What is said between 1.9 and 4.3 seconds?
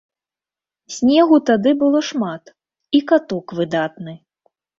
шмат і каток выдатны.